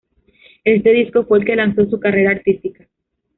[0.63, 2.87] Este disco fue el que lanzó su carrera artística.